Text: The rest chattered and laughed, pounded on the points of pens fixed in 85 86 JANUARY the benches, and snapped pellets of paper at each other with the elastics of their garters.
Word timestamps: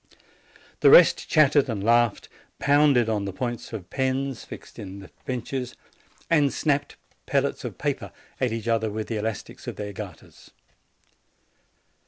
The 0.79 0.89
rest 0.89 1.29
chattered 1.29 1.69
and 1.69 1.83
laughed, 1.83 2.27
pounded 2.57 3.07
on 3.07 3.25
the 3.25 3.31
points 3.31 3.71
of 3.71 3.91
pens 3.91 4.43
fixed 4.43 4.79
in 4.79 5.03
85 5.03 5.05
86 5.05 5.11
JANUARY 5.11 5.11
the 5.11 5.31
benches, 5.31 5.75
and 6.27 6.51
snapped 6.51 6.95
pellets 7.27 7.63
of 7.63 7.77
paper 7.77 8.11
at 8.39 8.51
each 8.51 8.67
other 8.67 8.89
with 8.89 9.05
the 9.09 9.17
elastics 9.17 9.67
of 9.67 9.75
their 9.75 9.93
garters. 9.93 10.49